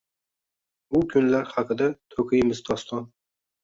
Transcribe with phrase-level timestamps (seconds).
[1.01, 3.11] U kunlar haqida to’kiymiz doston.